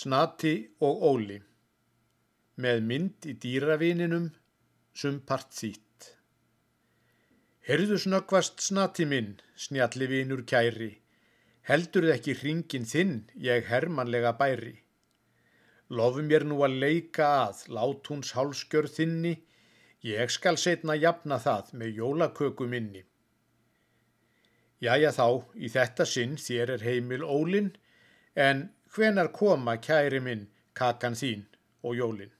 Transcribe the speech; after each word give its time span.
Snati 0.00 0.54
og 0.86 1.02
Óli 1.04 1.34
með 2.64 2.78
mynd 2.88 3.26
í 3.28 3.34
dýravininum 3.42 4.28
sumpart 4.96 5.50
þýtt. 5.52 6.06
Herðu 7.68 7.98
snöggvast 8.04 8.62
snati 8.64 9.04
minn, 9.10 9.34
snjalli 9.64 10.08
vinur 10.08 10.44
kæri, 10.52 10.88
heldur 11.68 12.06
þið 12.08 12.14
ekki 12.14 12.36
hringin 12.38 12.88
þinn, 12.94 13.12
ég 13.44 13.68
hermanlega 13.68 14.32
bæri. 14.40 14.72
Lofu 15.92 16.24
mér 16.30 16.48
nú 16.48 16.62
að 16.64 16.80
leika 16.86 17.28
að 17.42 17.62
látúns 17.76 18.32
hálskjör 18.38 18.88
þinni, 18.96 19.36
ég 20.06 20.32
skal 20.32 20.56
setna 20.64 20.96
jafna 20.96 21.42
það 21.44 21.76
með 21.82 21.96
jólaköku 22.00 22.72
minni. 22.72 23.04
Jæja 24.80 25.12
þá, 25.12 25.28
í 25.60 25.68
þetta 25.68 26.08
sinn 26.08 26.38
þér 26.40 26.78
er 26.78 26.88
heimil 26.88 27.24
ólinn, 27.26 27.74
en 28.32 28.70
hvenar 28.94 29.32
koma 29.32 29.76
kæri 29.76 30.20
minn 30.20 30.48
kakan 30.74 31.14
þín 31.14 31.46
og 31.82 31.96
jólinn? 31.96 32.32